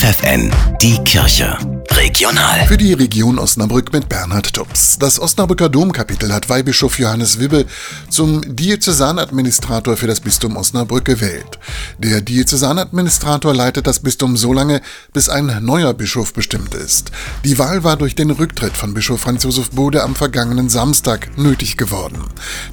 [0.00, 1.58] FFN, die Kirche.
[2.00, 2.66] Regional.
[2.66, 4.98] Für die Region Osnabrück mit Bernhard Tubbs.
[4.98, 7.66] Das Osnabrücker Domkapitel hat Weihbischof Johannes Wibbe
[8.08, 11.58] zum Diözesanadministrator für das Bistum Osnabrück gewählt.
[11.98, 14.80] Der Diözesanadministrator leitet das Bistum so lange,
[15.12, 17.10] bis ein neuer Bischof bestimmt ist.
[17.44, 21.76] Die Wahl war durch den Rücktritt von Bischof Franz Josef Bode am vergangenen Samstag nötig
[21.76, 22.24] geworden.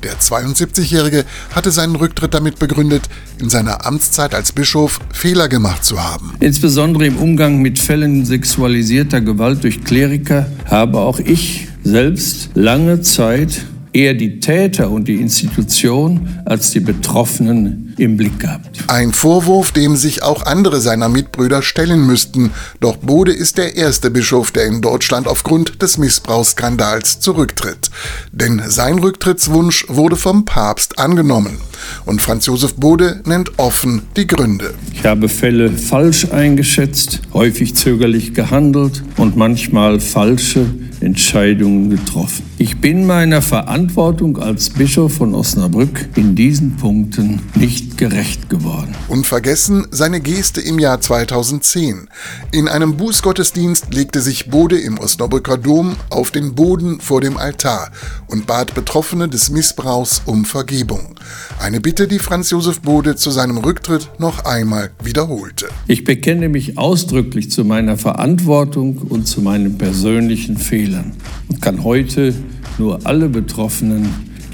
[0.04, 3.10] Der 72-Jährige hatte seinen Rücktritt damit begründet,
[3.40, 6.34] in seiner Amtszeit als Bischof Fehler gemacht zu haben.
[6.40, 13.02] Insbesondere im Umgang mit Fällen sexualisierter sexualisierter Gewalt durch Kleriker habe auch ich selbst lange
[13.02, 18.70] Zeit eher die Täter und die Institution als die Betroffenen im Blick gehabt.
[18.88, 22.52] Ein Vorwurf, dem sich auch andere seiner Mitbrüder stellen müssten.
[22.80, 27.90] Doch Bode ist der erste Bischof, der in Deutschland aufgrund des Missbrauchsskandals zurücktritt.
[28.32, 31.58] Denn sein Rücktrittswunsch wurde vom Papst angenommen.
[32.06, 34.76] Und Franz Josef Bode nennt offen die Gründe.
[35.00, 40.66] Ich habe Fälle falsch eingeschätzt, häufig zögerlich gehandelt und manchmal falsche
[41.00, 42.44] Entscheidungen getroffen.
[42.58, 48.96] Ich bin meiner Verantwortung als Bischof von Osnabrück in diesen Punkten nicht gerecht geworden.
[49.08, 52.10] Unvergessen seine Geste im Jahr 2010.
[52.52, 57.92] In einem Bußgottesdienst legte sich Bode im Osnabrücker Dom auf den Boden vor dem Altar
[58.26, 61.14] und bat Betroffene des Missbrauchs um Vergebung.
[61.60, 65.68] Eine Bitte, die Franz Josef Bode zu seinem Rücktritt noch einmal wiederholte.
[65.88, 71.14] Ich bekenne mich ausdrücklich zu meiner Verantwortung und zu meinen persönlichen Fehlern
[71.48, 72.34] und kann heute
[72.78, 74.08] nur alle Betroffenen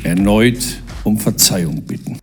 [0.04, 2.23] erneut um Verzeihung bitten.